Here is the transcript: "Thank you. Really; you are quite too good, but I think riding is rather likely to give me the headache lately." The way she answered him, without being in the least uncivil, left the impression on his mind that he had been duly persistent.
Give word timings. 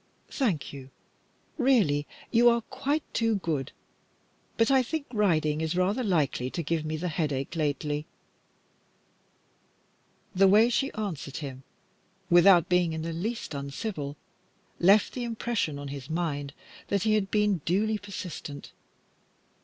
"Thank 0.31 0.73
you. 0.73 0.89
Really; 1.59 2.07
you 2.31 2.49
are 2.49 2.61
quite 2.61 3.03
too 3.13 3.35
good, 3.35 3.71
but 4.57 4.71
I 4.71 4.81
think 4.81 5.05
riding 5.13 5.61
is 5.61 5.75
rather 5.77 6.03
likely 6.03 6.49
to 6.49 6.63
give 6.63 6.83
me 6.83 6.97
the 6.97 7.07
headache 7.07 7.55
lately." 7.55 8.07
The 10.33 10.47
way 10.47 10.71
she 10.71 10.91
answered 10.93 11.37
him, 11.37 11.61
without 12.31 12.67
being 12.67 12.93
in 12.93 13.03
the 13.03 13.13
least 13.13 13.53
uncivil, 13.53 14.17
left 14.79 15.13
the 15.13 15.23
impression 15.23 15.77
on 15.77 15.89
his 15.89 16.09
mind 16.09 16.53
that 16.87 17.03
he 17.03 17.13
had 17.13 17.29
been 17.29 17.61
duly 17.65 17.99
persistent. 17.99 18.71